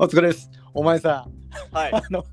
[0.00, 0.48] お疲れです。
[0.74, 1.26] お前さ、
[1.72, 1.92] はい。
[1.92, 2.24] あの、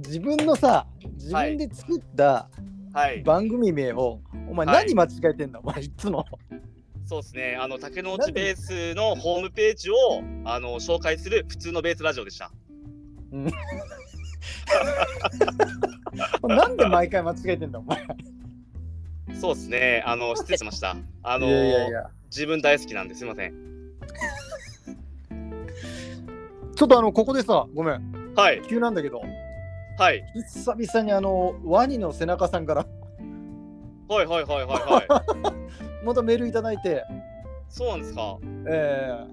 [0.00, 2.50] 自分のさ、自分で作った
[2.92, 3.22] はい。
[3.22, 4.86] 番組名を、お前はい。
[4.86, 6.24] 何間違えてんだ、お前いつも。
[7.04, 7.56] そうですね。
[7.60, 9.94] あの竹之内ベースのホームページを
[10.44, 12.50] あの紹介する普通のベースラジオでした。
[16.48, 18.04] なんで毎回間違えてんだ、お前。
[19.40, 20.02] そうですね。
[20.04, 20.96] あの失礼しました。
[21.22, 21.46] あの。
[22.28, 23.54] 自分大好きなんですいません
[26.76, 28.60] ちょっとあの、ここでさ、ごめん、はい。
[28.68, 29.22] 急なんだけど、
[29.98, 30.22] はい。
[30.34, 32.86] 久々にあの、ワニの背中さんから、
[34.08, 36.04] はいはいはいはいはい。
[36.04, 37.02] またメールいただいて、
[37.68, 38.38] そうなんですか？
[38.68, 39.24] え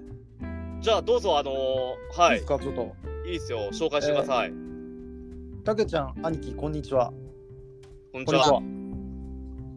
[0.80, 2.32] じゃあどうぞあのー、はい。
[2.32, 2.92] いいですか、ちょっと。
[3.26, 3.58] いいですよ。
[3.72, 4.52] 紹介してください、
[5.64, 7.12] たけちゃん、兄貴、こんにちは。
[8.12, 8.62] こんにちは。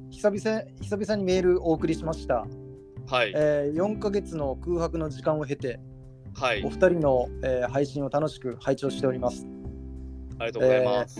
[0.09, 2.45] 久々久々にメールお送りしました。
[3.07, 3.33] はい。
[3.35, 5.79] えー、4ヶ月の空白の時間を経て、
[6.39, 6.63] はい。
[6.63, 9.47] お二人の、えー配信を楽しく拝聴しております。
[10.39, 11.19] ありがとうございます、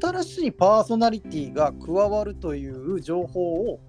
[0.00, 3.80] 新しいパーソナリティが加わるという情報を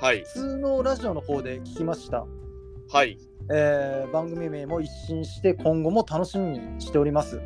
[0.00, 0.20] はい。
[0.20, 2.26] 普通のラジオの方で聞きました。
[2.90, 3.18] はい。
[3.52, 7.40] えー番組名も一新して今後も楽しみにしております。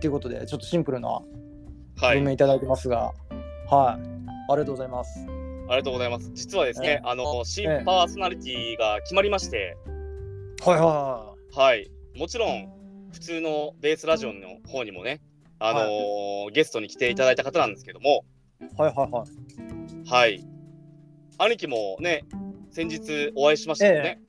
[0.00, 1.22] ということで、ちょっとシンプルなは
[2.12, 2.16] い。
[2.16, 3.12] 文面いただいてますが、
[3.70, 4.02] はい、
[4.50, 5.26] ありがとうございます。
[5.68, 6.30] ありがとうございます。
[6.34, 7.78] 実はですね、えあの新え。
[7.80, 9.76] えパーソナリティが決まりまして、
[10.62, 12.68] はいははい、もちろん
[13.12, 15.22] 普通のベースラジオの方にもね、
[15.58, 18.26] あのーゲストに来ていただいた方なんですけども、
[18.60, 20.06] いはいはいはい。
[20.06, 20.44] はい、
[21.38, 22.24] 兄貴もね、
[22.70, 24.20] 先日お会いしましたよね。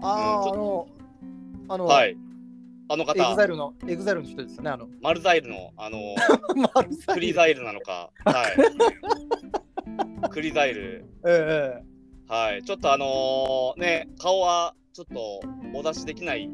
[0.00, 0.88] ああ、うんあの、
[1.68, 2.16] あの、はい、
[2.88, 5.98] あのエグザ方、イルの、 EXILE の人ですよね、あの、マルザイルの、あの
[7.12, 8.48] クリザイルなのか、は
[10.24, 12.32] い、クリザイル、ええ。
[12.32, 16.50] はい、ちょっとあのーね、顔はちょっとお出しできない、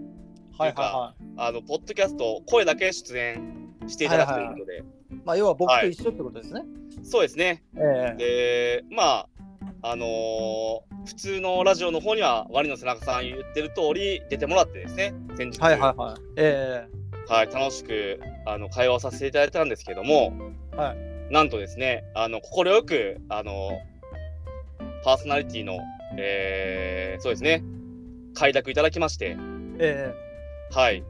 [0.58, 4.82] はいはいはあのポッドキャスト、声だけ出演していただくということで、い。
[5.24, 6.60] まあ、要は僕と一緒ってことですね。
[7.02, 8.84] そうですね、ええ。
[8.88, 9.28] で、まあ、
[9.80, 16.20] あのー普通のラジオの方には、ワニの背中さん言ってる通り、出てもらってですね、先日、はいはいはい。
[16.36, 16.86] え
[17.26, 20.34] はい楽しくあの会話をさせていただいたんですけども、
[20.76, 20.94] は
[21.30, 23.80] なんとですね、あの快く、あの
[25.02, 25.78] パーソナリティの、
[26.18, 27.62] えーそうですね、
[28.34, 29.36] 快諾いただきまして、
[29.78, 30.24] ええ
[30.74, 31.04] はい。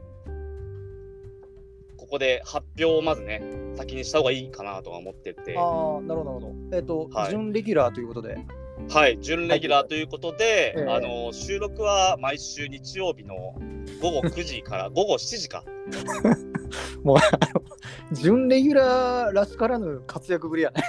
[1.97, 3.41] ここで発表をまずね、
[3.75, 6.77] 先にした方がいいかなとは思っててえ、ああ、なるほどなるほど。
[6.77, 8.37] えっ、と、はい準レギュラーということで。
[8.89, 13.55] はい、準レギュラーということで、ええあの収録は毎週日曜日の
[14.01, 15.63] 午後9時から 午後7時か。
[17.03, 20.83] もう、準レギュラーらしからぬ活躍ぶりやね。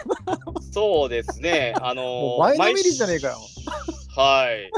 [0.72, 3.36] そうですね、あの 前のめりじゃねえかよ
[4.16, 4.70] はい。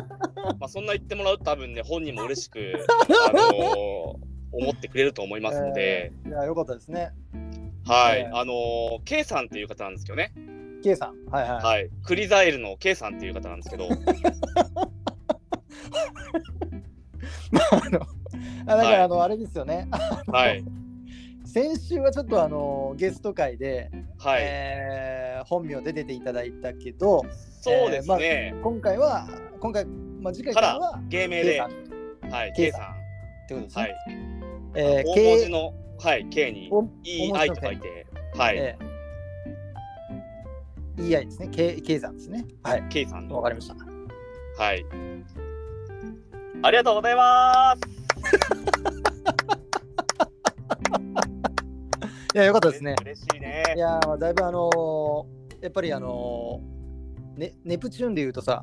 [0.59, 2.75] まあそんな言ってもらうと多分ね、本人も嬉しく、
[3.29, 4.17] あの
[4.51, 7.13] 思ってくれると思いますので、ええいや、よかったですね。
[7.87, 10.33] はい、ええあの K さんっていう方なんですけどね、
[10.83, 11.25] K さん。
[11.31, 11.63] はいはい。
[11.63, 13.89] はい、クリザイルの K さんっていう方なんですけど、
[17.55, 18.01] あの
[18.67, 19.89] あだかはいら、あの、あれですよね。
[20.27, 20.65] はい、
[21.53, 27.23] 先週はちょっとあのゲスト会で、はい、えー本名で出ていただいたけど、
[27.63, 29.27] そうですね、今回は、
[29.61, 31.73] 今回、まあ、次回かかららは芸名 K でさん、っ
[32.31, 32.95] はい、K K さんさん、
[33.47, 33.83] てことですね。
[33.83, 33.95] はい、
[34.75, 41.49] えー大文 K 字の、はい、K にお EI と書いて、はい、えー EI ですね。
[41.49, 42.45] K, K さんですね。
[42.65, 42.85] はい。
[42.91, 43.75] K さんの、わかりました。
[44.63, 44.85] はい。
[46.63, 48.85] ありがとうございます。
[52.35, 52.95] いや、よかったですね。
[53.01, 53.63] 嬉しいね。
[53.75, 58.63] いやー、だいぶあのーやっぱりあのーね、ネプチューンで言うとさ、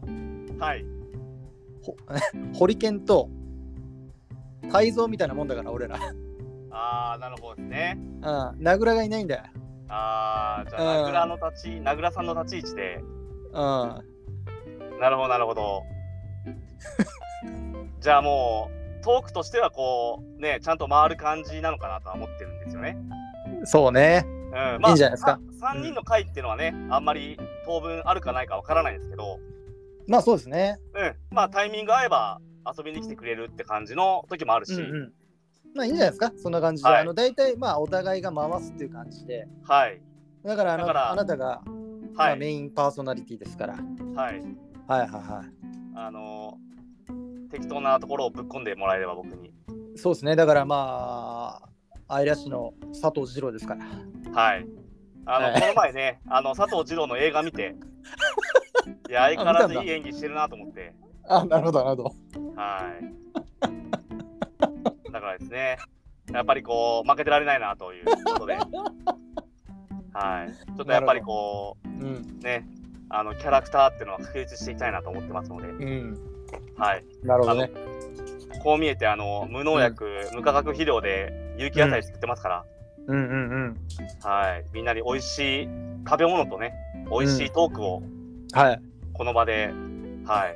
[0.60, 0.86] はい。
[1.82, 1.96] ほ
[2.58, 3.30] ホリケンと
[4.72, 5.98] 泰造みたいなもんだから、俺ら。
[6.72, 7.98] ああ、なるほどですね。
[8.22, 9.44] うん、名倉がいないんだよ。
[9.88, 13.02] ああ、じゃあ、うん名倉の立ち、名倉さんの立ち位置で、
[13.54, 15.00] うん。
[15.00, 15.84] なるほど、なるほど。
[18.00, 18.70] じゃあも
[19.00, 22.98] う、トークとしてはこう、ね、ちゃんと回る感じなのかなとは思ってるんですよね。
[23.66, 24.26] そうね。
[24.26, 25.40] うん、まあ、いいんじゃないですか。
[25.62, 29.40] 3人の回っていうのはね、あんまり当分あるかないかわからないんですけど、
[30.08, 30.80] まあそうですね。
[30.94, 32.40] うん、まあタイミング合えば
[32.78, 35.14] 遊びに来てくれるって感じの時もあるし、うんうん。
[35.76, 36.32] まあいいんじゃないですか。
[36.38, 36.90] そんな感じで。
[36.90, 39.48] はいあの大体まあお互いが回すっていう感じで。
[39.64, 40.02] はい、
[40.44, 41.62] だからああなたが、
[42.14, 43.74] まはい、あメインパーソナリティですから。
[43.74, 44.42] はい。
[44.88, 45.66] はいはいはい。
[45.96, 46.58] あの
[47.50, 49.52] 適当なところをぶっ込んでもらえれば僕に。
[49.96, 50.36] そうですね。
[50.36, 51.70] だからまあ、
[52.08, 53.86] アイラッシュの佐藤二郎ですから。
[54.34, 54.66] はい。
[55.26, 57.76] あの、はいこの前ね、あの佐藤二郎の映画見て、
[59.10, 60.94] いや、相変わらずいい演技してるなと思って、
[61.28, 62.14] あ、なるほど、なるほど。
[62.56, 65.12] はい。
[65.12, 65.78] だからですね、
[66.32, 68.58] やっぱりこう、負けてられないなということで、
[70.14, 70.54] はい。
[70.54, 72.38] ちょっとやっぱりこうん。
[72.40, 72.68] う、ね、
[73.10, 76.18] あの、キャラクターっていうのは確立していきたいなと思ってますので、うん。
[76.78, 77.04] はい。
[77.24, 77.72] なるほどね。
[78.62, 82.66] こう見えて、あの、無農薬、無化学肥料で有機野菜作ってますから、
[83.08, 83.78] うんうんうん。
[84.22, 84.66] はい。
[84.74, 85.70] みんなに美味しい
[86.08, 86.74] 食べ物とね、
[87.10, 88.02] 美味しいトークを
[88.54, 88.82] はい。
[89.14, 89.74] この場で、
[90.26, 90.56] はい。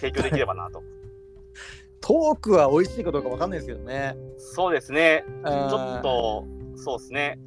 [0.00, 0.82] 提供できればなと。
[2.00, 4.16] トークは美味しいかどうかわかんないですけどね。
[4.38, 5.24] そうですね。
[5.44, 6.02] ちょっ。
[6.02, 6.44] と、
[6.76, 7.38] そうですね。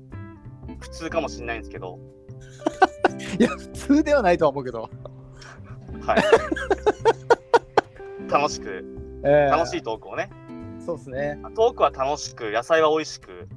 [0.80, 2.00] 普通かもしれないんですけど、
[3.40, 4.90] いや、普通ではないとは思うけど。
[6.02, 6.24] はい。
[8.32, 8.86] 楽しく、
[9.24, 10.30] え楽しいトークをね。
[10.96, 10.96] い。
[10.96, 11.40] そうですね。
[11.56, 13.48] トークは楽しく、野菜は美味しく、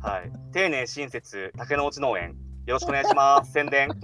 [0.00, 0.30] はい。
[0.52, 2.36] 丁寧親切、竹之内農園。
[2.66, 3.50] よろしくお願いします。
[3.52, 3.88] 宣伝。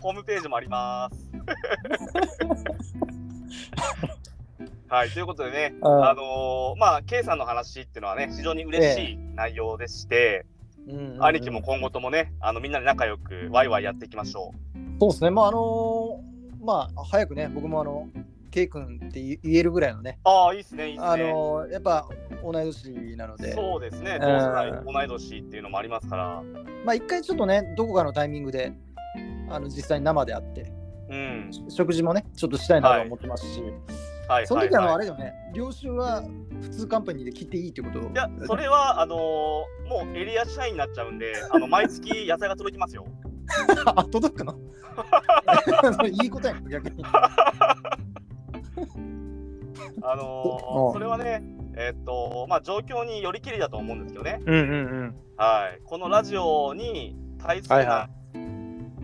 [0.00, 1.28] ホームページもあります。
[4.88, 10.60] はい、ということでね、ああのーまあ、K さんの話っていうのはね、非常に嬉しい内容でして、うんうん
[11.16, 14.54] うん兄貴も今後ともね、あのみんなで仲良くワイワイやっていきましょ
[14.98, 15.30] そうですね。
[15.30, 16.27] まあ、あのー
[16.60, 18.08] まあ、早くね、僕もあの、
[18.50, 20.28] ケイ君って言言えるぐらいのね、う。
[20.28, 21.06] ああ、いいっすね、いいっすね。
[21.06, 22.08] あのーやっぱ
[22.42, 26.42] 同い年なので、そうですね、ん同世代、同い年っていうのもありますから、
[26.84, 28.72] まあ、一回ちょっとね、どこかのタイミングで、
[29.50, 30.72] あの実際に生で会って、
[31.10, 31.50] うん。
[31.68, 33.62] 食事もね、ちょっとしたいなと思ってますし、
[34.28, 36.22] はい、その時あの、はいあれよね、領収は
[36.62, 38.00] 普通カンパニーで切っていいってこと？
[38.00, 39.18] いや、それは、あのー
[39.88, 43.06] もうエリア社員になっちゃうんで、あの毎月野菜が届きますよ。
[43.96, 44.54] あ、届くの？
[46.06, 47.04] いいことやん、逆に。
[50.02, 51.42] あのおーそれはね、
[51.76, 54.40] えっと、まあ、状況によりきりだと思うんですけどね。
[54.46, 54.64] うんうんう
[55.04, 55.14] ん。
[55.36, 55.80] はい。
[55.84, 58.08] このラジオに対するはいは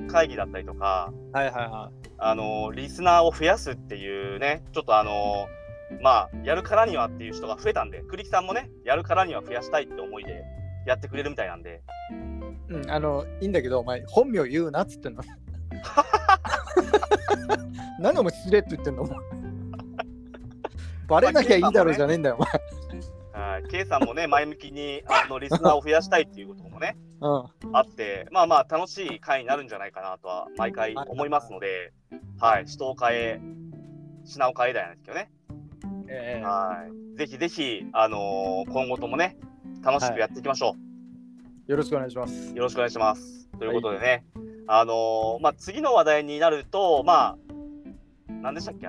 [0.08, 5.64] 会議だったりとか、はいはいはあのーリスナーを増やすっていうね、ちょっとあのー
[6.00, 10.42] まあ、やるからにはっていう人が増えたんで、栗木さんもね、やるからには増やしたいって思いで
[10.86, 12.33] やってくれるみたいなんで、い。
[12.68, 15.22] うん、あの、いいんだけど、お前、本名言うなっつってんの。
[18.00, 19.18] 何お前、失礼って言ってんのお前
[21.06, 22.38] バレなきゃいいだろうじゃねえんだよ、
[23.32, 23.68] はい。
[23.68, 27.72] K さんもね、前向きにあのリスナーを増やしたいっていうこともね、お 前。
[27.72, 31.92] あって、まあまあ楽しい回になるんじゃないかなとは毎回思いますので、
[32.40, 33.40] はい、人を変え、
[34.24, 35.30] 品を変えだよですけどね、
[35.84, 36.06] うん。
[36.08, 36.84] ええは
[37.14, 39.36] い、ぜひぜひ、あのー今後ともね、
[39.82, 40.74] 楽しくやっていきましょ
[41.66, 42.56] よろしくお願いしますう。。
[42.56, 43.48] よろしくお願いします。
[43.58, 44.26] ということでね、
[44.66, 47.36] あのーまあ次の話題になると、まあ、
[48.42, 48.86] 何でしたっけ、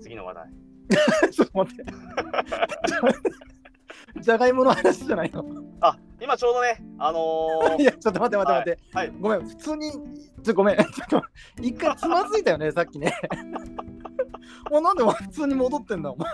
[0.00, 0.50] 次の話題。
[1.30, 1.84] ちょっと待って。
[4.20, 5.44] じゃがいもの話じゃないの？
[5.80, 8.78] あ、今ちょうどね、あの いや、ちょっと待って待って待って。
[8.92, 9.92] はいごめん、普通に、
[10.42, 11.22] ちょごめん、ちょっと、
[11.60, 13.14] 一回つまずいたよね、さっきね。
[14.70, 16.28] もうなんで普通に戻ってんだ、お前。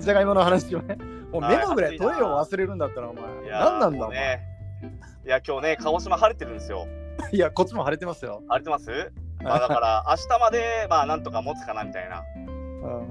[0.00, 0.96] じゃがいもの話をね。
[1.32, 3.24] もうメモぐらい取れよ忘れるんだったら、お前。
[3.50, 4.40] 何なんだ、お前。
[5.26, 6.86] いや、今日ね、鹿児島晴れてるんですよ。
[7.32, 8.42] いや、こっちも晴れてますよ。
[8.48, 8.90] 晴れてます？
[9.42, 12.24] まあだから、 明日まで、まあなんとか持つかなみたいな。
[12.34, 12.36] う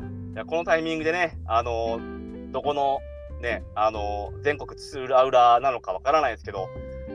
[0.01, 2.99] んいやこのタイミングでね、あのーどこの
[3.41, 6.69] ね、あのー全国津々浦々なのかわからないですけど、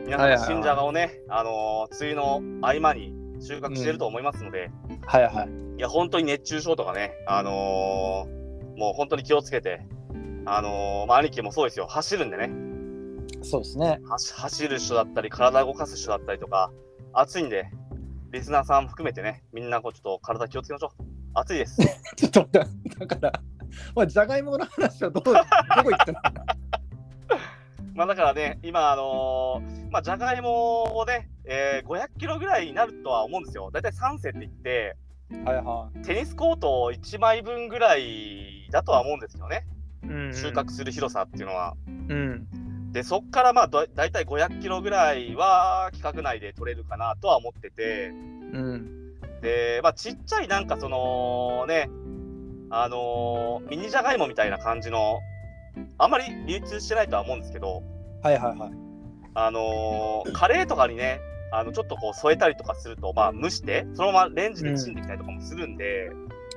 [0.07, 4.71] 皆さん新じゃがをね、あのー梅雨の合間に収穫してると思いますので、
[5.07, 5.49] はいはい。
[5.79, 9.87] いや、本当に熱中症とかね、あのーもう本当に気をつけて、
[10.45, 12.51] あのーまあ、兄貴もそうですよ、走るんでね、
[13.43, 14.01] そうですね。
[14.09, 16.71] 走走る人だったり、体動かす人だったりとか、
[17.13, 17.71] 暑いんで、
[18.31, 21.03] リスナーさん含めてね、みんなこうちょっと体気をつけましょう。
[21.35, 21.81] 暑いです。
[22.17, 23.33] ちょっと待って、だから、
[23.95, 25.39] おい、じゃがいもの話はどこ ど
[25.83, 26.21] こ行ってんの？
[27.95, 33.71] まあだからね、今、あのーまあ、じゃがいもをね、えー500キロぐらいになるとは思うんですよ。
[33.71, 34.97] だいたい3世って言って、
[35.45, 39.67] はいはテニスコート1枚分ぐらいだとは思うんですよね。
[40.03, 41.75] 収穫する広さっていうのは。
[41.87, 42.93] うん。
[42.93, 49.15] で、そっからまあだだいたい500キロぐらいは規格内で取れるかなとは思ってて、うん。
[49.41, 51.89] で、まあちっちゃいなんかそのね、
[52.71, 55.21] あのーミニじゃがいもみたいな感じの、
[55.99, 57.83] あんまり流通してないとは思うんですけど、
[58.23, 58.71] はいはいはい。
[59.35, 66.11] あのーカレーとかにね、あのちょっとこう添えたりとかすると、まあ蒸して、そのままレンジでチンできたりとかもするんで、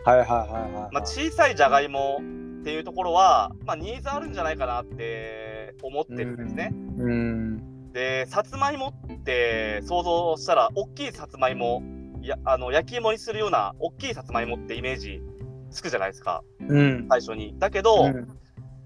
[0.05, 0.71] はいはいはいはい。
[0.93, 2.19] まあ、小さいじゃがいも
[2.65, 6.71] っていうところは、まあ、ニーズあるんじゃないかなって思ってるんですね。
[6.97, 7.91] うん。
[7.93, 11.83] で、さつまいもって想像したら、大きいさつまいも、
[12.23, 15.21] やあの焼き芋にするような大きいさつまいもってイメージ
[15.69, 17.05] つくじゃないですか、うん。
[17.07, 17.53] 最初に。
[17.59, 18.27] だけど、うん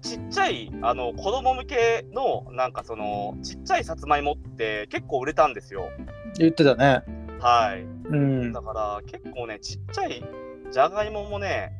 [0.02, 5.90] ちっちゃいあの子供向けのなんかそのちっちゃいさつまいもって結構売れたんですよ。
[6.38, 7.02] 言ってたね。
[7.38, 7.82] はい。
[7.82, 10.24] うんだから結構ね、ちっちゃい
[10.70, 11.72] じゃがいももね、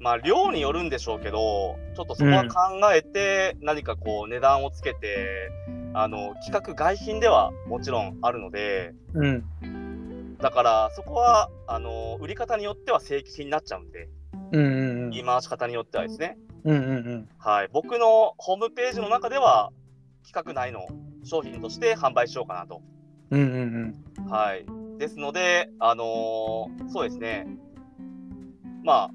[0.00, 5.50] まあ量によるんでしょうけど、ちょっとそこは考えて、何かこう値段をつけて、
[5.92, 10.36] あの、規格外品ではもちろんあるので、うん。
[10.38, 14.08] だからそこは、あの、売り方によっては正規品になっちゃうんで、
[14.52, 19.70] うんうん言い回し方によってはですね、うんうんはい、僕のホームページの中では、
[20.22, 20.86] 規格内の
[21.24, 22.80] 商品として販売しようかなと。
[23.30, 24.30] うんうんうん。
[24.30, 24.64] はい。
[24.98, 27.46] ですので、あのーそうですね。
[28.82, 29.10] まあ、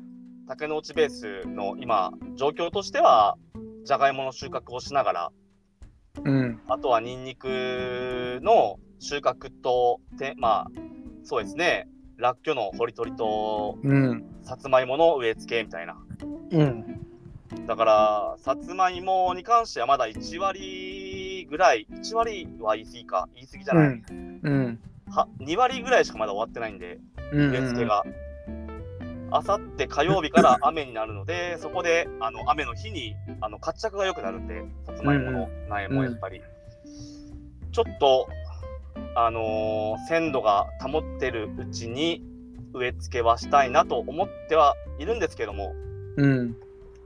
[0.47, 3.37] 竹の内ベースの今、状況としては、
[3.83, 5.31] じゃがいもの収穫をしながら、
[6.23, 6.61] うん。
[6.67, 10.67] あとはニンニクの収穫と、てまあ、
[11.23, 11.87] そうですね、
[12.17, 14.23] らっきょうの掘り取りと、うん。
[14.43, 15.97] さつまいもの植え付けみたいな。
[16.51, 17.01] うん。
[17.65, 24.79] だから、さつまいもに関してはまだ1割ぐらい、1割は言い過ぎか、言い過ぎじゃない、うん。
[25.09, 26.99] は2割ぐらいしかまだ終わってないんで、
[27.31, 27.51] うん。
[27.51, 28.03] 植え付けが。
[29.35, 36.41] あさって火曜日から雨になるので、 そこであの雨の日にあの活着が良くなるんで、さつまいもの苗もやっぱり。
[37.71, 38.29] ちょっと、
[39.15, 42.23] あのー鮮度が保ってるうちに
[42.73, 45.73] 植え付けはしたいなと思ってはいるんですけども、
[46.15, 46.55] うん。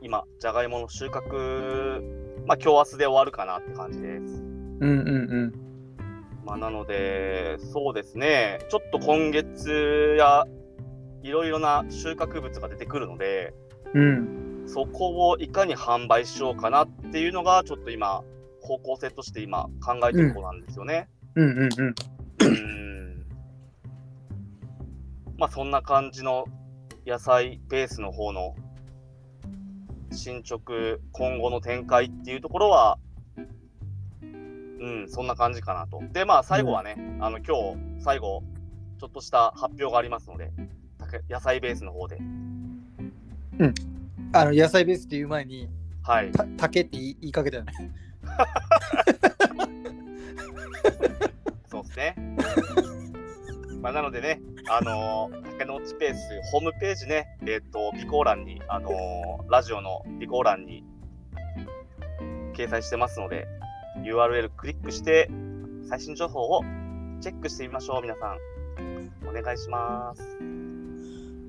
[0.01, 2.01] 今、じゃがいもの収穫、
[2.45, 4.43] まあ今日明日で終わるかなって感じです。
[4.79, 5.69] うんうん。
[6.45, 10.45] まあ、なので、そうですね、ちょっと今月や
[11.23, 13.53] いろいろな収穫物が出てくるので、
[13.93, 14.63] うん。
[14.67, 18.23] そこをいかに販売しようかなっていうのが、ちょっと今、
[18.61, 21.09] 方向性として今考えてるところなんですよね。
[21.35, 21.49] うん。
[21.49, 21.59] うん。
[21.61, 21.95] うん。
[22.41, 23.25] うん。
[25.37, 25.71] まあ、そん。
[25.71, 26.45] な感じの
[27.05, 28.55] 野菜ベースの方の
[30.11, 32.99] 進捗、今後の展開っていうところは、
[34.79, 35.27] うん、そん。
[35.27, 36.01] な感じかなと。
[36.13, 38.43] で、まあ、最後はね、あの、今日、最後、
[38.99, 40.51] ちょっとした発表がありますので、
[41.29, 42.17] 野菜ベースの方で。
[44.31, 45.69] あの野菜ベースっていう前に
[46.03, 46.31] はい。
[46.31, 47.73] た竹って言い言いかけたよね
[51.69, 52.15] そうですね。
[53.81, 56.19] まあ、なのでね、あのー、竹の内ペース、
[56.51, 60.83] ホームページね、えっ、と、備考欄に、あのーラジオの備考欄に
[62.53, 63.47] 掲載してますので、
[64.03, 65.29] URL クリックして、
[65.87, 66.61] 最新情報を
[67.21, 68.37] チェックしてみましょう、皆さん。
[69.27, 70.58] お願いします。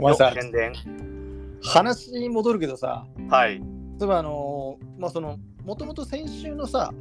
[0.00, 0.73] お前さよ宣伝。
[1.62, 3.59] 話に戻るけどさはい。
[3.59, 6.95] 例えばあのーまあそのもともと先週のさ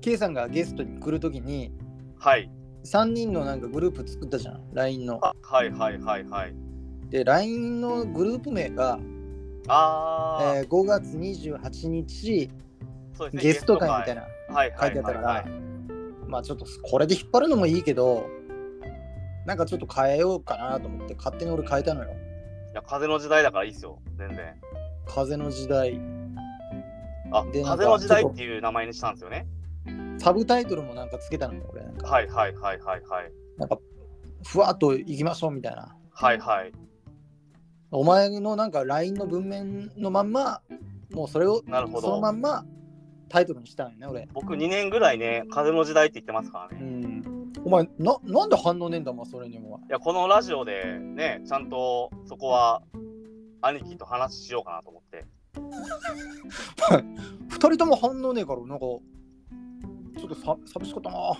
[0.00, 1.70] K さんがゲストに来るときに
[2.18, 2.50] はい。
[2.84, 6.54] 3人のなんかグループ作ったじゃん LINE のあはいはいはいはい。
[7.10, 8.98] で LINE のグループ名が、
[9.68, 12.50] あー、えー5月28日
[13.20, 13.30] ね。
[13.40, 14.22] ゲスト会みたいな。
[14.48, 15.46] なはい書いてあったから、
[16.26, 18.26] まあちょっとこれで引っ張るのもいいけど
[19.46, 24.54] なんかちょっと変えようかなと思って勝手に俺変えたのよいや、風の時代だからいいですよ、全然。
[25.06, 26.00] 風の時代
[27.30, 29.46] あ、で風の時代っていう名前にしたんですよね。
[30.18, 33.32] サブタイトルもなんかつけたのよ俺はいはいはいはいはい。
[33.56, 33.78] なんか
[34.44, 36.72] ふわっといきましょうみたいなはいはい。
[37.92, 40.60] お前のなんか LINE の文面のまんま
[41.12, 42.38] もうそれをなるほそのまど。
[42.38, 42.64] んま
[43.28, 46.88] タイトルにしたんよね俺僕2年ぐらいね、風の時代って言ってますからうね。
[46.88, 47.35] ん
[47.66, 52.80] お前ななんで反応ねえんだそれにもいや、このラジオでね、ちゃんとそこは
[53.60, 55.24] 兄貴と話しようかなと思って。
[57.50, 59.00] 二人とも反応ねえからなんかちょ
[60.26, 61.34] っとさ寂しかったな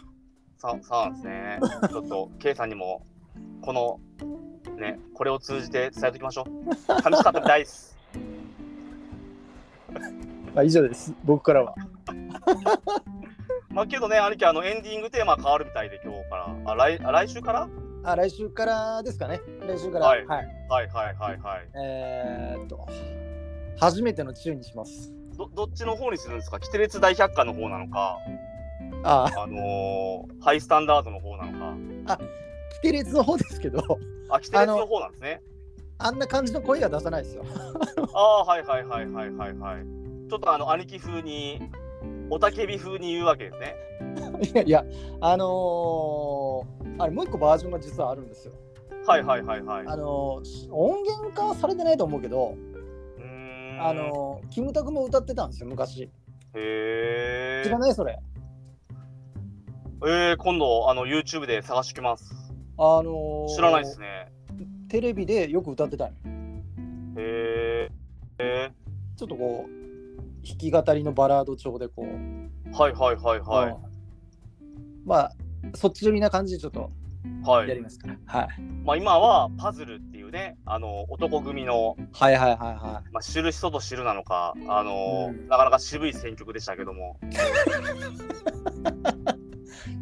[0.56, 1.61] さそうなんですね。
[1.88, 3.06] ちょっと、K さんにも、
[3.62, 4.00] この、
[4.76, 6.75] ね、これを通じて伝えておきましょう。
[6.75, 7.97] 寂しかったみたいです。
[10.56, 11.75] あ以上です僕からは
[13.76, 16.49] まあけどね、兄貴、あの、エンディングテーマ変わるみたいで、今日から。
[16.64, 17.68] あ、来あ来週から？
[18.04, 19.42] あ来週からですかね。
[19.68, 20.06] 来週から。
[20.06, 20.23] ははい。
[20.23, 21.68] い、はいはいはいはい。
[21.85, 22.88] えー、っと
[23.78, 25.12] 初めての中にします。
[25.37, 26.59] どどっちの方にするんですか？
[26.59, 28.16] キテレツ大百科の方なのか、
[29.04, 29.30] あ。
[29.37, 32.18] あのーハイスタンダードの方なのか？
[32.76, 33.83] キテレツの方ですけど。
[34.30, 35.42] あ、キテレツの方なんですね。
[35.99, 37.45] あんな感じの声は出さないですよ。
[38.14, 39.85] ああ、はいはいはいはいはいはい。
[40.30, 41.61] ちょっとあの、兄貴風に、
[42.30, 43.76] おたけび風に言うわけですね。
[44.52, 44.85] いやいや
[45.21, 48.52] あのーあれもう一個バージョンが実はあるんですよ
[49.06, 49.87] はいはいはいはい。
[49.87, 52.56] あのー音源化はされてないと思うけど、
[53.18, 53.78] うーん。
[53.80, 56.11] あのーキムタクも歌ってたんですよ昔へ
[56.54, 57.62] え。
[57.64, 58.18] 知らないそれ
[60.02, 62.30] えー、今度、あの、YouTube で探してきます。
[62.78, 64.28] あのー知らないですね。
[64.88, 66.11] テレビでよく歌ってたの
[67.18, 67.90] へえ。
[68.38, 68.71] へ
[69.16, 69.86] ちょっとこう
[70.47, 73.71] 弾き語りのバラード調でこう、ーはいはいはいはい。
[73.71, 73.97] うん
[75.05, 75.33] まあ
[75.75, 76.91] そっち寄りな感じでちょっと
[77.45, 77.69] はい。
[77.69, 78.17] やりますから。
[78.26, 78.49] はい。
[78.85, 87.35] まあ、今はパズルっていうね、あの男組の、はいはいはいはまあ、知る人ぞ知るなのか、あのうんなかなか渋い選曲でしたけども、い。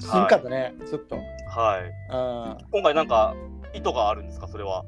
[0.03, 1.17] しんかったね、ちょっと。
[1.17, 1.83] はい。
[2.13, 2.67] うん。
[2.71, 3.35] 今回なんか
[3.75, 4.85] 意図があるんですか、それは。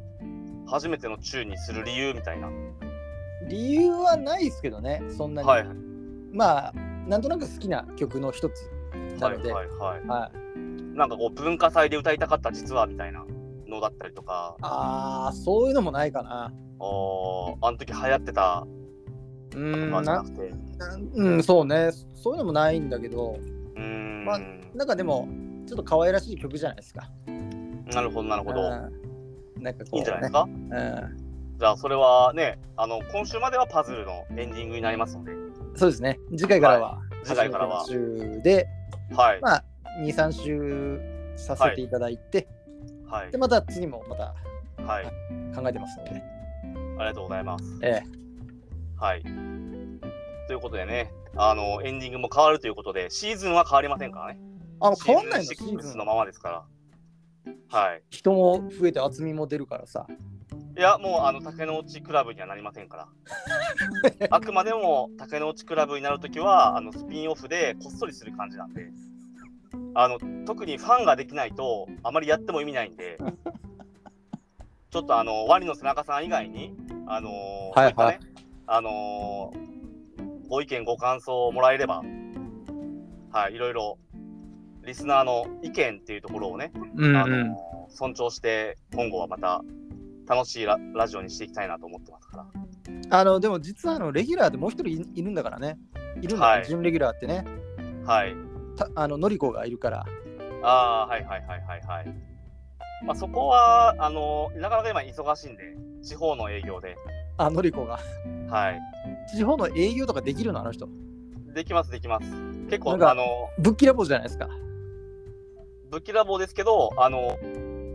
[0.66, 2.48] 初めてのチューンにする理由みたいな。
[3.48, 5.48] 理由はないですけどね、そんなに。
[5.48, 5.66] はい。
[6.32, 6.72] まあ、
[7.06, 8.70] なんとなく好きな曲の一つ
[9.20, 9.52] なので。
[9.52, 10.06] はいはいはい。
[10.08, 10.46] はい
[10.96, 13.26] なんかこう文化祭で歌いたかった実はみたいな
[13.68, 16.54] のだったりとか、ああ、そういうのもないかな。
[16.78, 18.66] おーあの時流行ってた
[19.54, 20.24] うーんな
[21.14, 21.90] うん、そうね。
[22.14, 23.36] そういうのもないんだけど、
[23.76, 24.40] うーん、まあ
[24.74, 25.28] なんかでも、
[25.66, 27.10] ちょっと可愛らしい曲じゃないですか。
[27.92, 28.62] なるほどなるほど。
[28.62, 30.42] うんなんかこう、いいんじゃないですか？
[30.44, 31.25] うん
[31.58, 35.32] じゃあそれはね、あの今週まではパズルのエンディングになりますので、
[35.74, 36.18] そうですね。
[36.36, 38.66] 次回からは、次回からは週で、
[39.14, 39.64] はい、まあ、
[40.02, 41.00] 2、3週
[41.36, 42.46] させていただいて、
[43.08, 44.34] はいで、、また次もまた
[44.82, 45.04] はい、
[45.54, 46.10] 考えてますので、
[46.98, 47.64] ありがとうございます。
[47.82, 49.22] ええ、はい。
[49.22, 54.40] ということでね、あのエンディングも変わるということで、シーズンは変わりませんからね。
[54.80, 56.64] あ、変わんないの、シシーズンーズ6ンのままですから。
[57.68, 58.02] はい。
[58.10, 60.06] 人も増えて厚みも出るからさ。
[60.76, 63.08] いや、もう、あの、竹の内クラブにはなりませんから。
[64.30, 68.90] あくまでも、竹の内クラブになるときは、あの、スピンオフでこっそりする感じなんで、
[69.94, 73.18] あの、特にファンができないと、あまりやっても意味ないんで、
[74.90, 76.74] ちょっと、あの、ワニの背中さん以外に、
[77.06, 77.88] あのーはい。
[77.88, 78.20] そうったね、
[78.66, 82.02] あのーご意見、ご感想をもらえれば、
[83.32, 83.98] はい、いろいろ、
[84.84, 87.16] リスナーの意見っていうところをね、うん。
[87.16, 87.56] あの
[87.88, 89.62] 尊重して今後はまた
[90.28, 92.46] 楽しいララジオにしていきたいなと思ってますから。
[93.18, 95.78] あの、でも実はあのレギュラーでもう一人いいるんだからね。
[96.20, 97.44] いるんだよ、はい準レギュラーってね。
[98.04, 98.34] はい。
[98.76, 100.04] たあの、のりこがいるから。
[100.62, 102.14] ああ、はいはいはいはいはい。
[103.04, 106.96] まあ、そこは、あの、なかなか今忙しいんで、地方の営業で、
[107.36, 107.98] あ、のりこが。
[108.48, 108.80] はい。
[109.36, 110.88] 地方の営業とかできるの、あの人。
[111.54, 112.26] できますできます。
[112.68, 113.24] 結構、なんかあの、
[113.58, 114.48] ぶっきらぼうじゃないですか。
[115.90, 117.38] ぶっきらぼうですけど、あの、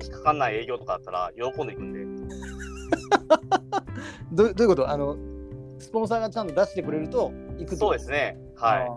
[0.02, 2.00] 引っかかんない営業とかだったら喜んでいくんで、
[4.32, 4.90] どうどういうこと？
[4.90, 5.18] あの、
[5.80, 8.38] スポンサーがちゃんと出してくれると行くそうですね。
[8.56, 8.90] はい。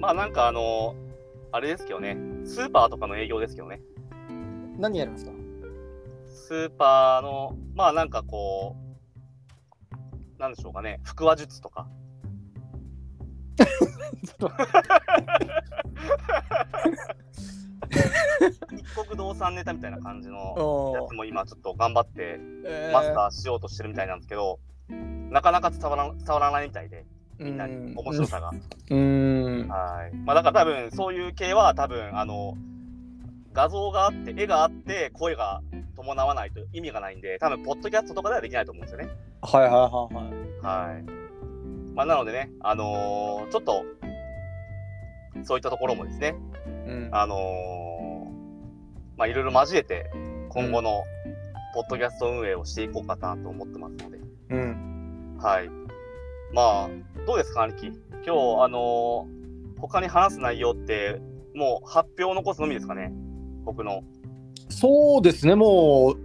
[0.00, 0.94] まあなんかあの、
[1.52, 3.80] あれですけどね、スーパーとかの営業ですけどね。
[4.78, 5.32] 何やるんですか？
[6.26, 8.76] スーパーの、まあなんかこ
[10.38, 11.88] う、なんでしょうかね、腹話術とか。
[18.72, 20.34] 一国道産ネタみたいな感じの
[20.94, 24.58] やおつも今ちょっと頑張ってーマスターしようとしてるみたいなんですけど、
[25.30, 27.04] なかなか伝わら伝わらないみたいで、
[27.38, 28.50] みんなに面白さが。
[28.50, 29.68] うーん。
[29.68, 30.16] はい。
[30.16, 32.54] まあだから多分そういう系は多分あの、
[33.52, 35.62] 画像があって、絵があって、声が
[35.96, 39.08] 伴わないと意味がないんで、多分ポッドキャストとかではできないと思うんですよね。
[39.42, 40.14] はいはいはい
[40.64, 40.92] はい。
[40.92, 41.26] はい。
[41.94, 43.82] まあ、なのでね、あのーちょっと、
[45.44, 46.34] そういったところもですね、
[46.65, 46.65] うん、
[47.12, 50.10] あのーまあ、いろいろ交えて、
[50.50, 51.04] 今後の
[51.74, 54.18] ポッドキャスト運営をしていこうかなと思ってますので、
[54.50, 55.36] うん。
[55.38, 55.70] はい。
[56.52, 56.88] まあ、
[57.26, 57.86] どうですか、兄貴？
[57.88, 58.30] 今日、
[58.64, 59.36] あのー
[59.78, 61.20] 他に話す内容って、
[61.54, 63.12] もう発表を残すのみですかね、
[63.64, 64.02] 僕の。
[64.70, 66.18] そうですね、もう、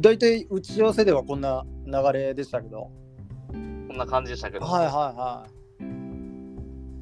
[0.00, 2.90] 大体打ち合わせではこんな流れでしたけど。
[3.50, 4.64] こんな感じでしたけど。
[4.64, 5.46] はいはいは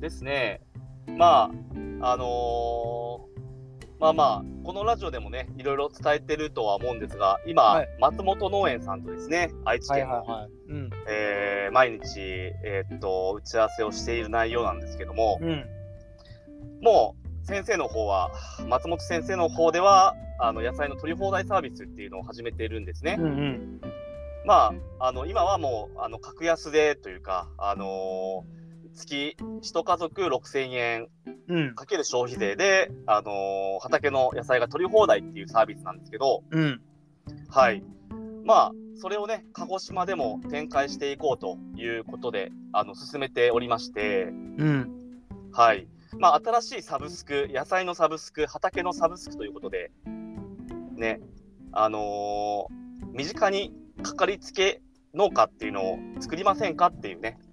[0.00, 0.62] ですね。
[1.16, 1.50] ま
[2.00, 3.28] あ、あのー
[4.00, 10.24] まあまあ、このラジオでもね、いろいろ伝えてるとは思うんですが、今、はい松本農園さんとですね、愛知県の。
[11.08, 15.64] えー毎日、えーっと、打ち合わせをしている内容なんですけども、うん。
[16.80, 18.30] もう、先生の方は、
[18.68, 23.16] 松本先生の方では、あの野菜の取り放題サービスっていうのを始めているんですね。
[23.18, 23.80] うんうん。
[24.46, 28.57] まあ、あの今はもうあの格安でというか、あのー
[28.98, 31.08] 月1家族6000円
[31.48, 31.74] うん。
[31.74, 36.82] かける消費税で、あのー畑の野菜が取り放題っていうサービスなんですけど、うん。
[37.48, 37.82] はい。
[38.44, 44.90] まあ、それをね、鹿児島でも展開していこうということで、あの、進めておりまして、うん。
[45.52, 45.86] はい。
[46.18, 49.90] まあ、新しいサブスク、野菜のサブスク、畑のサブスクということで、
[50.96, 51.20] ね、
[51.72, 52.78] あのー
[53.12, 54.82] 身近にかかりつけ
[55.14, 57.47] 農家っていうのを作りませんかっていうね、うんうん。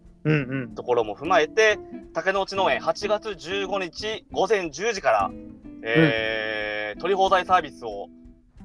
[0.76, 1.78] ところも踏まえて、
[2.14, 5.32] 竹之内農園8月15日午前10時から、
[5.84, 8.08] えー取り放題サービスを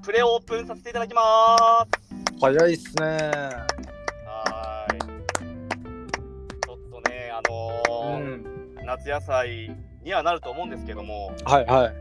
[0.05, 2.41] プレオープンさせていただきます。
[2.41, 3.07] 早いっすね。
[4.25, 5.01] はーい。
[5.01, 8.45] ちょっとね、あうのーん。
[8.87, 11.95] 夏野菜にはなると思うんですけども、はいはい。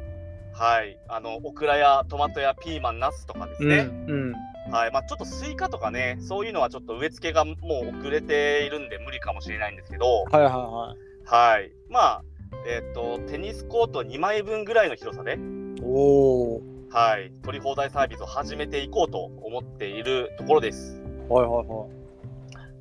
[0.54, 0.98] はい。
[1.08, 3.70] あの、オクラやトマトやピーマン、ナスとかですうん。
[3.70, 3.78] ね。
[4.08, 4.34] うん。
[4.72, 4.92] はい。
[4.92, 7.56] まあ、ちょっとスイカとかね、そういうのはちょっと植え付けがもう
[8.00, 10.96] 遅れているんで無理かもしれないんですけど、はいはいは
[11.26, 11.72] はい。
[11.90, 12.24] まあ、
[12.68, 15.38] えっ、と、テニスコート2枚分ぐらいの広さで、い。
[15.82, 16.62] おお。
[16.90, 17.32] はい。
[17.44, 21.02] 取り放題サービスを始めていこうと思っているところです。
[21.30, 22.00] はいはいはい。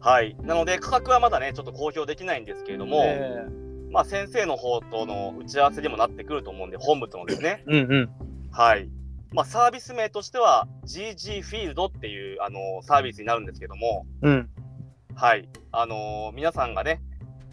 [0.01, 0.37] はい。
[0.43, 3.47] なので、価格はまだね、ちょっと公表できないんですけれども、え
[3.91, 7.65] まあ、先生の方との打ち合わせにもなってくると思うんで、本部とのですね。
[7.67, 8.11] ーうんうん。
[8.51, 8.89] はい。
[9.33, 14.49] まあ、サービス名としては、GG フィールドっていう、あのサービスになるんですけども、うん。
[15.15, 15.49] はい。
[15.71, 17.03] あのー皆さんがね、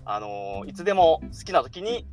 [0.05, 2.07] あのーいつでも好きな時に、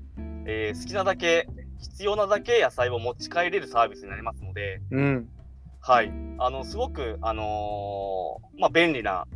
[0.47, 1.47] えー好きなだけ、
[1.79, 5.29] 必要なだけ野菜を持ち帰れるサービスになりますので、うん。
[5.81, 6.13] はい。
[6.39, 9.27] あの、すごく、あのーまあ、便利な、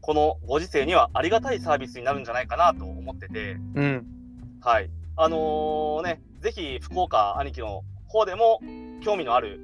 [0.00, 4.06] このご時世にはありがたいサービスになるんじゃないかなと思ってて、うん。
[4.62, 4.90] はい。
[5.16, 7.82] あのーね、ぜひ福岡兄貴の
[8.16, 8.60] 方でも
[9.02, 9.60] 興味のある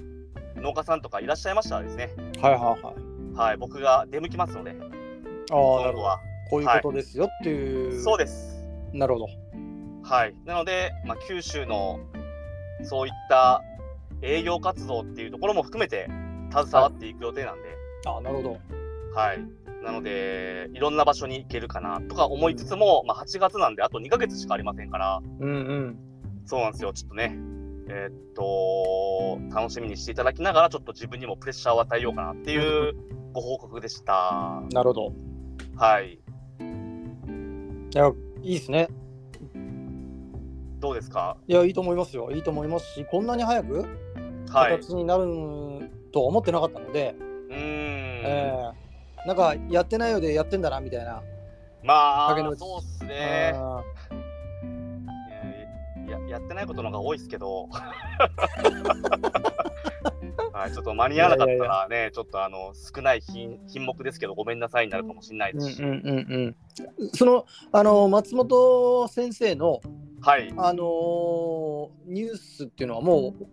[0.56, 2.10] 農家さんとかいらっしゃいましたらですね、
[2.40, 3.34] はいはいはい。
[3.34, 6.08] はい、僕が出向きますので、ああ、な今るほど。
[6.50, 8.02] こういうことですよっていう。
[8.02, 8.62] そうです。
[8.92, 9.26] なるほど。
[10.02, 10.34] はい。
[10.44, 11.98] なので、まあ、九州の
[12.82, 13.62] そういった
[14.20, 16.08] 営業活動っていうところも含めて
[16.50, 17.68] 携わっていく予定なんで、
[18.06, 18.58] ああ、なるほど。
[19.14, 19.40] はい。
[19.82, 25.98] なので、いろんな場所に行けるかなとか思いつつも、まあ、8月なんであと2ヶ月しかありませんから、うんうん。
[26.44, 26.92] そうなんですよ。
[26.92, 27.36] ちょっとね、
[27.88, 32.95] えーっと、楽しみにしていただきながら、ちょっと自分にもプレッシャーを与えようかなっていう
[33.33, 34.62] ご報告でした。
[34.73, 35.12] なるほど。
[35.77, 36.14] はい。
[36.14, 36.18] い
[37.97, 38.88] や、いいですね。
[40.81, 41.37] どうですか？
[41.47, 42.31] いや、いいと思いますよ。
[42.33, 43.87] いいと思いますし、こんなに早く
[44.51, 44.75] はい。
[44.75, 45.25] う形になる
[46.12, 47.59] とは思ってなかったので、ーん。
[47.59, 48.83] えー
[49.25, 51.23] なんかやってないようでやってんだなみたいな。
[51.85, 53.55] まあそうっすね。
[56.33, 57.68] やややってないことの方が多いですけど、
[60.53, 66.57] はい、ちょっと間に合わなかったらね、ちょっとあの少ない品品目ですけど、ごめんなさいになるかもしれないーですし、うんうんうん
[67.01, 67.11] うん。
[67.14, 69.81] そのあの松本先生の
[70.21, 73.47] はい、あのーニュースっていうのはもう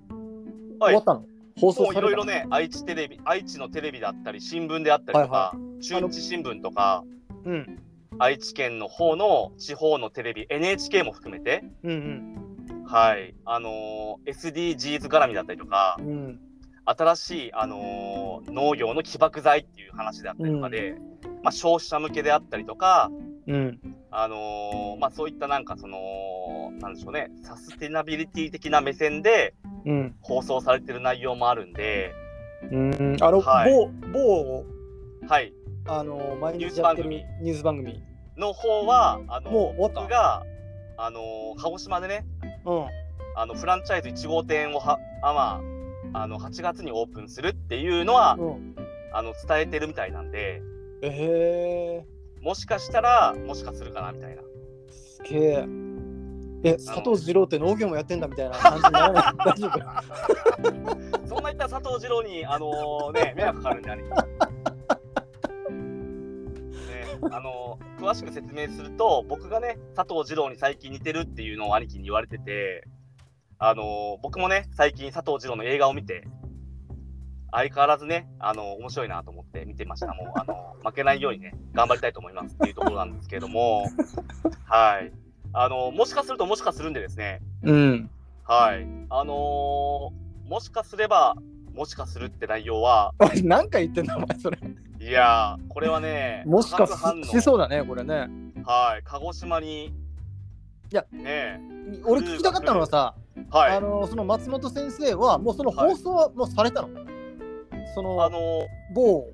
[0.80, 0.94] はい。
[0.94, 1.26] 終わったの、
[1.60, 7.04] 放送いろいろね、愛知テレビ、愛知のテレビだったり、新聞であったりとか、は中日新聞とか、
[7.44, 7.80] うん。
[8.20, 12.49] 愛知県の方の地方のテレビ、NHK も含めて、うん
[12.90, 16.08] はい、あのー SDGs 絡みだったりとかう、ん。
[16.08, 16.40] うん
[16.86, 20.96] 新しい、あのー農業の起爆剤っていう話であったりとかで、
[21.44, 23.12] まあ、消費者向けであったりとか、
[23.46, 23.80] うん。
[24.10, 26.00] あのーまあ、そういったなんかその、
[26.80, 29.54] なんでしょうね、サステナビリティ的な目線で
[29.86, 30.16] うん。
[30.22, 32.12] 放送されてる内容もあるんで、
[32.72, 33.18] うん。
[33.22, 33.72] あの、はい。
[33.72, 34.66] 某某
[35.28, 35.54] はい、
[35.86, 38.02] あの毎日やってるス番組ニュース番組。
[38.36, 40.44] の方は、あのもう僕が、
[40.98, 42.39] あのー鹿児島でね、うん
[43.36, 45.62] あのフランチャイズ1号店をはあ、ま
[46.14, 48.76] あ、あの8月にオープンするっていうのは、うん。
[49.12, 50.62] あの伝えてるみたいなんで、
[51.02, 52.06] え
[52.42, 54.42] もしかしたら、もしかするかなみたいな。
[54.42, 54.46] ー、
[54.92, 55.66] すげえ。
[56.62, 59.34] え佐藤二郎って農業もやってんだみたいな感じにならない？
[59.46, 61.26] 大丈夫？
[61.28, 64.10] そんな言ったら佐藤二郎に、あのーね、迷惑かかるんで、兄貴。
[64.10, 64.16] ね、
[67.24, 72.88] あのー詳しく説明すると、僕がね、佐藤二郎に最近似てるっていうのを兄貴に言われてて、
[73.58, 76.26] あのー僕もね、最近佐藤二郎の映画を見て、
[77.52, 80.08] 相変わらずね、あのー面白いなと思って見てました。
[80.14, 83.84] もう、あのー負けないようにね、頑張りたいと思いますっていうところなんですけれども、
[84.66, 85.12] はい。
[85.52, 88.10] あのーもしかすると、もしかするんでですね、うん
[88.46, 88.88] はい。
[89.10, 91.36] あのーもしかすれば、
[91.76, 94.58] もしかするって内容は、何回言ってんだお前それ
[95.00, 96.92] いやー、これはね、もしかし
[97.30, 98.28] しそうだねこれね。
[98.66, 99.92] はい、鹿児島に、い
[100.92, 101.62] やね
[102.06, 103.78] 俺聞きたかったのはさ、え、はい。
[103.78, 106.90] あのその松本先生はもうその放送はもうされたの、
[107.96, 109.26] そのあのー某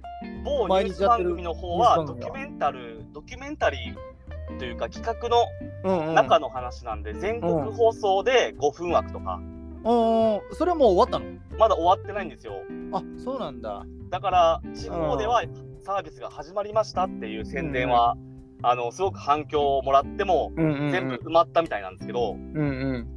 [0.43, 5.45] 某ニ毎ュース日やってる番組の方は、ドキュメンタル、ドキュメンタリーというか、企画の
[5.83, 6.13] うんうん。
[6.13, 9.54] 中の話なんで、全国放送で5分枠とか、うん
[9.85, 11.39] それはもう終わったの？
[11.59, 12.53] まだ終わってないんですよ。
[12.91, 13.85] あそうなんだ。
[14.09, 15.43] だから、地方では
[15.79, 18.17] サービスが始まりましたっていう宣伝は、
[18.63, 20.91] あのすごく反響をもらっても、うんうんうん。
[20.91, 22.63] 全部埋まったみたいなんですけど、うんう
[22.97, 23.07] ん。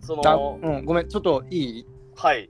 [0.00, 1.86] そあの、うんごめんちょっといい？
[2.14, 2.48] はい。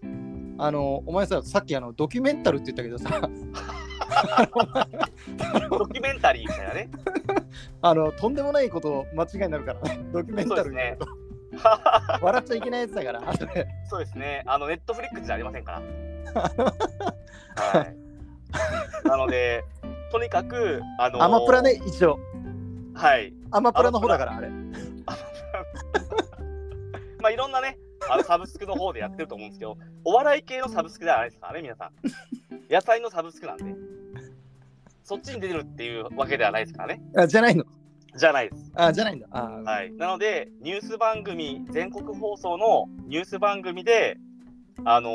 [0.58, 3.20] あのお前ささっきあのドキュメンタルって言ったけどさ。
[5.70, 6.90] ドキュメンタリーみたいなね。
[7.80, 10.00] あのとんでもないこと間違いになるからね。
[10.12, 11.06] ドキュメンタルになると
[12.20, 13.20] 笑っちゃいけないやつだから
[13.88, 14.42] そうですね。
[14.46, 15.82] あの、ネットフリックスじゃありませんから。
[17.80, 17.96] はい。
[19.08, 19.64] なので、
[20.10, 22.18] とにかく、あのーアマプラね一応
[22.94, 23.32] はい。
[23.50, 24.48] アマプラの方だからあれ
[27.20, 31.92] まあ、いろんなね、あのサブスクの方でやってると思うんですけど、お笑い系のサブスクではないですからね、皆さん。
[32.72, 33.64] 野菜のサブスクなんで。
[35.02, 37.02] そっちに出てるっていうわけではないですからね。
[37.16, 37.64] あじゃないの
[38.16, 38.72] じゃないです。
[38.74, 39.26] あじゃないんだ。
[39.31, 39.92] あはい。
[39.92, 44.18] なので、ニュース番組、全国放送のニュース番組で、
[44.85, 45.11] あの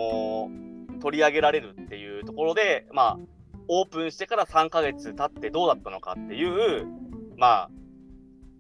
[0.50, 3.20] ー取り上げられるっていうところで、まあ、
[3.68, 6.86] オープンしてから3ヶ月経ってどうだったのかっていう、
[7.38, 7.70] まあ、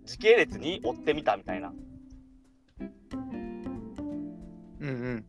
[0.06, 1.72] 時系列に追ってみたみたいな
[4.80, 5.26] うんうん。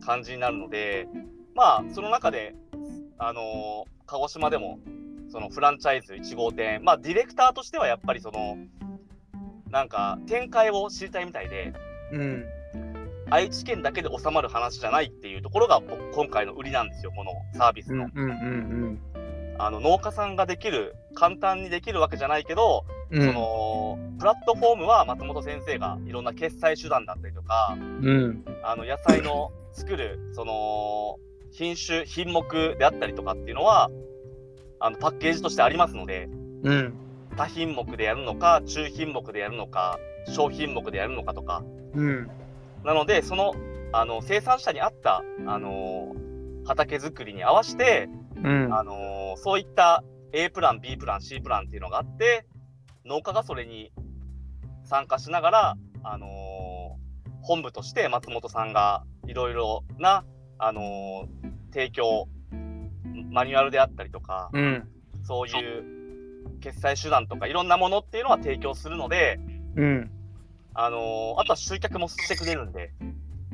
[0.00, 1.08] 感じになるので、
[1.54, 2.54] まあ、その中で、
[3.16, 4.80] あのー鹿児島でも、
[5.30, 8.58] そのフランチャイズ1号店、まあ、ディレクターとしてはやっぱりその、
[9.70, 11.72] なんか、展開を知りたいみたいで、
[12.12, 12.44] うん。
[13.30, 18.08] 愛知県だけで収まる話じゃないっていうところが僕今回の売りなんですよ、このサービスの。
[19.58, 23.20] あの農家さんができる、簡単にできるわけじゃないけど、うん。
[23.20, 28.44] そのプラットフォームは松本先生がいろんな決済手段だったりとか、うん。
[28.64, 31.18] あの野菜の作るその
[31.52, 33.90] 品種、品目であったりとかっていうのは、
[34.80, 36.28] あのパッケージとしてありますので、
[36.62, 36.94] うん。
[37.36, 39.98] 多品目でやるのか、中品目でやるのか、
[40.34, 41.62] 小品目でやるのかとか、
[41.94, 42.30] うん。
[42.84, 43.54] なので、その
[43.92, 46.14] あの生産者に合った、あの
[46.66, 48.74] 畑作りに合わせて、うん。
[48.74, 52.46] あのーそういった A プラン、B プラン、C プランっていうのがあって、
[53.04, 53.92] 農家がそれに
[54.84, 56.30] 参加しながら、あのー
[57.42, 60.24] 本部として松本さんがいろいろな、
[60.58, 62.28] あのー提供、
[63.30, 64.88] マニュアルであったりとか、うん。
[65.22, 69.38] そういう決済手段とかいろんなものっていうのは提供するので、
[69.76, 70.10] うん。
[70.74, 72.92] あのーあとは集客もしてくれるんで、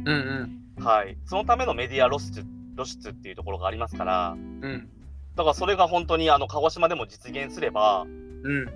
[0.05, 0.63] うん。
[0.79, 2.45] はい、そのためのメディア露出
[2.77, 4.89] 露出っていうところがありますから、うん。
[5.35, 8.69] だからそれが本当にあの鹿児島でも実現すれば、うん。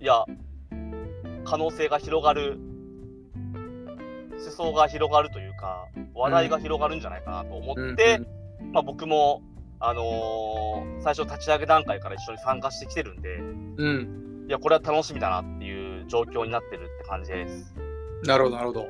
[0.00, 0.24] いや、
[1.44, 2.58] 可能性が広がる、
[4.38, 8.20] 世相が広がるというか、話題が広がるんじゃないかなと思って、
[8.72, 9.42] まあ、僕も、
[9.84, 14.46] あのー最初立ち上げ段階から一緒に参加してきてるんで、うん。
[14.48, 17.74] いや、これは楽しみだなっていう状況になってるって感じです。
[18.24, 18.86] なるほど、なるほど。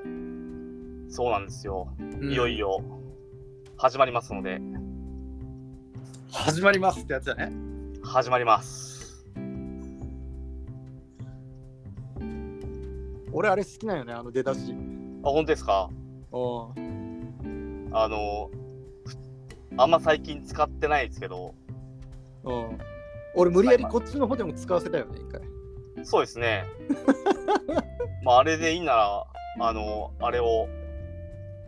[1.09, 1.89] そうなんですよ。
[1.99, 2.83] うんいよいよ
[3.79, 4.61] 始まりますので、
[6.31, 7.51] 始まりますってやつだね。
[8.05, 9.25] 始まります。
[13.33, 14.75] 俺、あれ好きなんよね、あの出だし。
[15.25, 15.89] あ、本当ですか？
[16.31, 16.73] お
[17.95, 18.57] あのふ
[19.77, 21.55] あんま最近使ってないですけど、
[22.45, 22.79] うん。
[23.35, 25.41] 俺、無理やりこっちの方でも使わせたよね、一回。
[26.05, 26.65] そうですね。
[28.23, 29.27] まあ、あれでいいなら、
[29.61, 30.69] あの、あれを、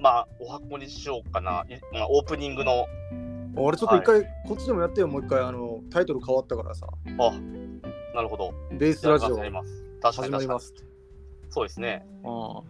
[0.01, 1.65] まあ、お箱にしようかな。
[1.69, 2.87] いまあ、オープニングの、
[3.57, 6.87] 俺、ちょっと一回、こっちでもやってよ、もう一回、あの、タイトル変わったからさ。
[7.19, 7.31] あ、
[8.15, 8.53] なるほど。
[8.73, 9.85] ベースラジオやります。
[10.03, 10.31] 確か始。
[10.31, 10.75] まります。
[11.49, 12.05] そうですね。
[12.25, 12.63] あ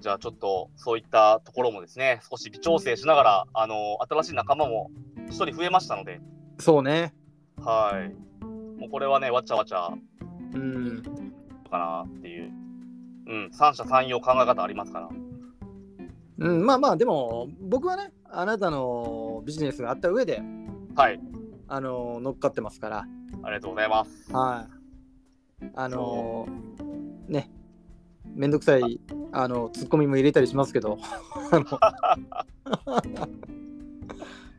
[0.00, 4.90] じゃあ、ちょっと、そういったところもですね、少し微調整しながら、あの、新しい仲間も
[5.28, 6.20] 一人増えましたので、
[6.58, 7.14] そうね。
[7.56, 8.44] はい。
[8.80, 9.90] もうこれはね、わちゃわちゃ
[10.54, 11.02] うん。
[11.70, 12.52] かなっていう。
[13.26, 15.08] うん、三者三様考え方ありますから。
[16.38, 20.42] うん、まあまあ、でも、僕はね、あなたのビジネスがあった上で、
[20.94, 21.20] はい。
[21.68, 23.06] あの、乗っかってますから。
[23.42, 24.32] ありがとうございます。
[24.32, 24.66] は
[25.62, 25.70] い。
[25.74, 27.50] あのーね、
[28.34, 29.00] めんどくさい
[29.32, 30.98] あのツッコミも入れたりしますけど、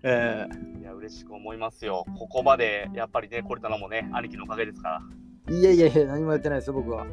[0.04, 0.46] え
[0.80, 2.06] いや、嬉しく思いますよ。
[2.18, 7.06] ここまでやっぱりね、来れたのもね、兄貴のおかげですかーいやいやいや、何もやってないですよ、僕は。
[7.06, 7.12] ら。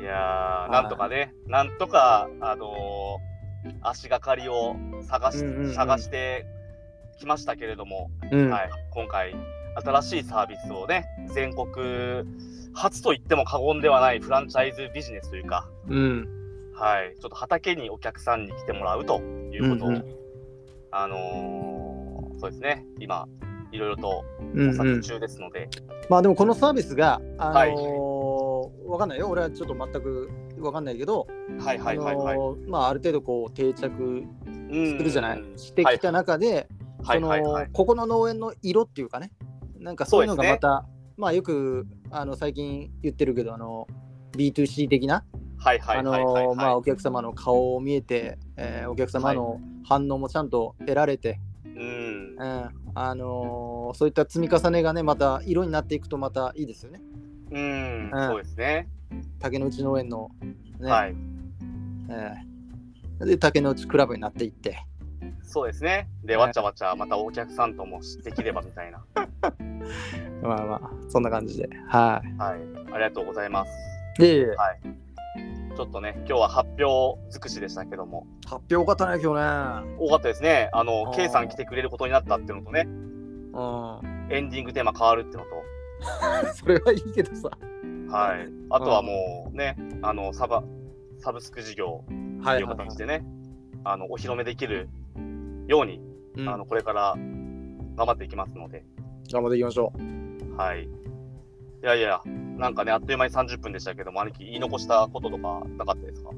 [0.00, 3.32] いやなんとかね、なんとか、あのー
[3.82, 4.74] 足がかりを
[5.08, 6.44] 探し,、うんうんうん探して
[7.18, 8.50] きましたけれども、うん。
[8.50, 9.34] はい、今回、
[9.76, 11.66] 新しいサービスをね、全国
[12.74, 16.28] 初と言っても過言ではないフランチャイズビジネスというか、うん。
[16.74, 20.04] はい、ちょっと畑にお客さんに来てもらうということを、うんうん。
[20.90, 23.28] あのーそうですね、今、
[23.70, 25.68] いろいろとうんうん、模索中ですので、
[26.10, 31.26] まあでもこのサービスが、あのーわかんないよ、俺はちょっと全くわかんないけど、
[31.60, 32.34] はいはいはいはい。
[32.34, 36.68] あのーまあ、ある程度こう定着すするじゃない、してきた中で、
[37.04, 37.18] はい。
[37.18, 37.68] そのはいはい。
[37.72, 39.30] ここの農園の色っていうかね、
[39.78, 43.86] なんかそういうのがそうですねまあよくあの最近言ってるけど、あの
[44.32, 45.24] B2C 的な、
[45.58, 51.68] はいはいあはいはいのまあはお客様の顔を見えて、えーお客様の反応もちゃんと得られて、い。
[51.68, 52.36] うん。
[52.38, 57.00] うんあのーそういった積み重ねがね、また色になっていくとまたいいですよね。
[57.50, 58.88] うん、うんそうですね。
[59.38, 60.30] 竹の内農園の、
[60.80, 61.16] ねはい。
[62.08, 62.52] えー
[63.26, 64.84] で竹の内クラブになっていって。
[65.52, 66.08] そうですね。
[66.24, 69.04] で、はいわちゃわちゃ、またお客さんともできればみたいな。
[70.42, 71.68] まあまあ、そんな感じで。
[71.88, 72.60] ははい。
[72.92, 73.70] ありがとうございます。
[74.18, 74.26] い。
[74.26, 74.80] で、はい。
[75.76, 79.96] ちょっとね、今日は発表尽くしでしたけども、発表多かったね、今日ね。
[79.98, 80.70] 多かったですね。
[80.72, 84.34] あの、K さん来てくれることになったっていうのとね、うん。
[84.34, 85.44] エンディングテーマ変わるっていうの
[86.54, 87.50] それはいいけどさ。
[87.50, 88.48] と、はい。
[88.70, 90.64] あとはもうね、あの、サバ、
[91.18, 92.04] サブスク事業
[92.42, 93.22] という形でね、
[93.84, 94.88] あの、お披露目できる
[95.66, 96.00] ように、
[96.36, 97.14] うんあの、これから
[97.96, 98.84] 頑張っていきますので、
[99.32, 99.92] 頑張っていきましょ
[100.52, 100.56] う。
[100.56, 100.84] はい。
[100.84, 100.88] い
[101.82, 102.20] やいや、
[102.56, 106.30] なんかね、あっという間に30分でしたけども、兄貴、言い残したこととかなかったですか？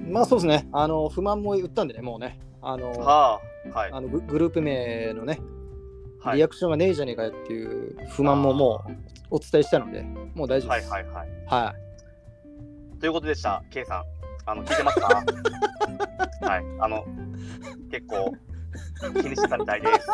[0.00, 0.68] まあそうですね。
[0.72, 2.38] あの、不満も言ったんでね、もうね。
[2.60, 3.40] あの、は
[3.74, 3.90] あ、はい。
[3.92, 5.38] あのググループ名のね、
[6.20, 8.84] はいリアクションがねえじゃねえかよっていう不満もも
[9.30, 10.02] うお伝えしたので、
[10.34, 10.92] もう大丈夫はいです。
[10.92, 11.28] はいはい。
[11.46, 11.74] は
[12.96, 13.00] い。
[13.00, 14.04] ということでした、K さん。
[14.46, 15.24] あの、聞いてますか？
[16.46, 16.64] はい。
[16.80, 17.04] あの、
[17.90, 18.34] 結構、
[19.20, 20.06] 気にしてたみたいです。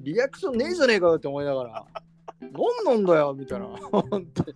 [0.00, 1.84] リアクションねえじゃねえかよって思いながら、
[2.40, 3.66] 何なんだよみたいな。
[3.66, 4.54] 本当に。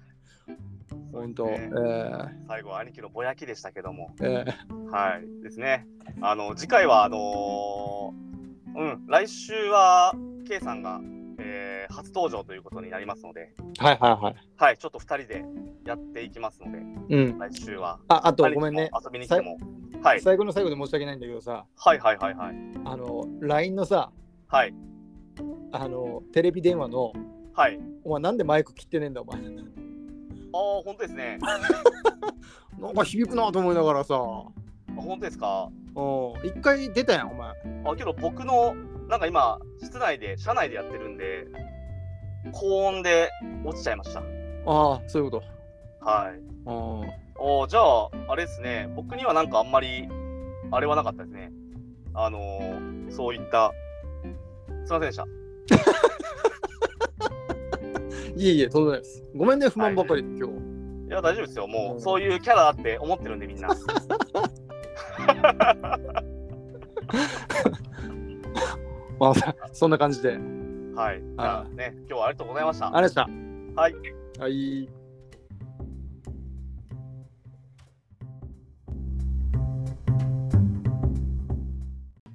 [1.13, 1.47] 本当。
[1.47, 4.11] そうえー最後は兄貴のぼやきでしたけども。
[4.23, 4.45] え
[4.91, 5.43] はい。
[5.43, 5.87] ですね。
[6.21, 10.15] あの、次回は、あのーうん、来週は、
[10.49, 11.01] K さんが、
[11.39, 14.37] えー初登場ということになりますので、ーはいはいはい。
[14.57, 15.45] はい、ちょっと2人で
[15.87, 17.39] やっていきますので、うん。
[17.39, 17.99] 来週は。
[18.09, 18.91] あ、あとごめんね。
[19.05, 19.59] 遊びに来ても。
[20.03, 20.21] はい。
[20.21, 22.55] 最後の最後で申し訳ないんだけどさ、はいはいはいはい。
[22.85, 24.11] あの、LINE のさ、
[24.49, 24.75] はい。
[25.73, 27.13] あの、テレビ電話の、
[27.55, 27.79] はい。
[28.03, 29.37] お前なんでマイク切ってねえんだお前。
[29.37, 29.43] ああ、
[30.85, 31.39] 本当ですね。
[32.79, 34.19] なんか響くなと思いながらさ、あ
[34.97, 35.69] 本当ですか？
[35.97, 36.47] うん。
[36.49, 37.51] 一回出たやん、お前。
[37.85, 38.75] あけど僕の
[39.09, 41.47] なんか今室内で車内でやってるんで
[42.53, 43.31] 高音で
[43.65, 44.21] 落ちちゃいました。
[44.21, 45.43] ああ、そういうこ
[46.01, 46.41] はい。
[46.67, 46.71] と。
[46.71, 47.11] うん。
[47.37, 48.89] おーじゃああれですね。
[48.95, 50.09] 僕にはなんかあんまり
[50.71, 51.53] あれはなかったですね。
[52.15, 53.73] あのーそういった
[54.85, 55.27] すいませんでした。
[58.37, 59.23] いえいえ、とんでもないです。
[59.37, 60.55] ごめんね、不満ばっかり、今日。
[61.07, 61.67] いや大丈夫ですよ。
[61.69, 62.01] もううん。
[62.01, 63.69] そういうキャラだって思ってるんでみんな
[69.19, 69.35] まあ、
[69.73, 70.39] そんな感じで。
[70.97, 73.29] はいあね今日はありがとうございましたあれでした。
[73.75, 73.95] はい
[74.39, 74.89] はい。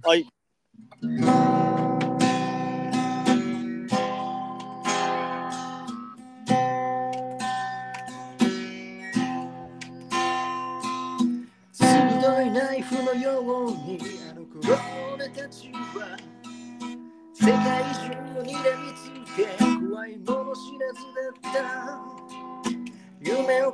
[0.04, 1.49] はい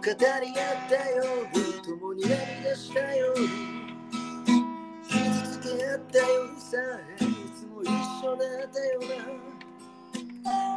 [0.06, 0.22] 語り合っ
[0.88, 1.26] た夜
[1.82, 3.34] 共に涙したよ
[5.10, 5.18] 傷
[5.50, 6.78] つけ合った夜さ
[7.20, 7.90] えいつも一
[8.24, 9.66] 緒だったよな。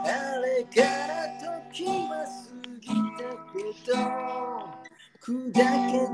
[0.07, 0.09] あ
[0.41, 1.13] れから
[1.69, 2.33] 時は過
[2.81, 2.89] ぎ
[3.19, 3.61] たけ
[3.93, 4.01] ど
[5.21, 5.61] 砕け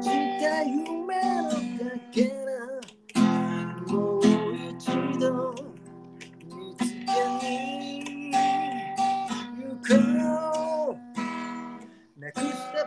[0.03, 1.57] 散った夢のか
[2.13, 2.44] け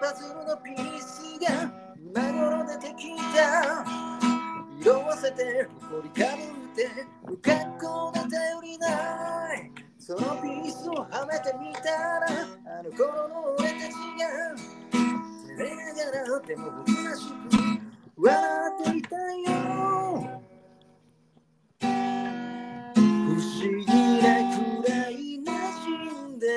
[0.08, 3.84] パズルのピースが今頃出てきた。
[4.80, 6.88] 色あせて埃かぶって
[7.26, 9.70] 不格好で頼りない。
[10.00, 12.26] そのピースをはめてみたら
[12.80, 14.24] あの頃の俺たちが
[15.44, 17.34] 照れながらでも僕らしく
[18.16, 20.42] 笑っていたよ。
[21.82, 21.86] 不
[23.36, 23.84] 思議
[24.22, 25.52] なくらい馴
[25.84, 26.48] 染んで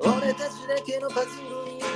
[0.00, 1.87] 俺たちだけのパズルに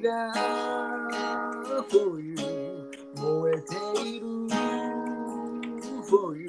[0.00, 0.32] が
[1.90, 2.36] For you
[3.16, 3.74] 燃えて
[4.08, 4.26] いる
[6.04, 6.46] For you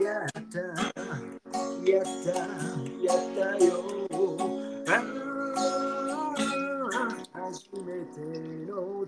[0.00, 0.58] やった
[1.90, 2.28] やった
[3.02, 3.68] やったよ。
[7.34, 8.20] 初めて
[8.66, 9.04] の